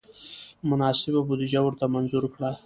[0.69, 2.49] مناسبه بودجه ورته منظور کړه.